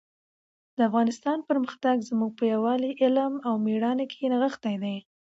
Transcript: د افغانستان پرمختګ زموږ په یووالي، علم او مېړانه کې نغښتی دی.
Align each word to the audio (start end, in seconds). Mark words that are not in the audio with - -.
د 0.75 0.77
افغانستان 0.89 1.37
پرمختګ 1.49 1.95
زموږ 2.09 2.31
په 2.39 2.43
یووالي، 2.53 2.91
علم 3.03 3.33
او 3.47 3.53
مېړانه 3.65 4.05
کې 4.11 4.29
نغښتی 4.31 4.75
دی. 4.83 4.97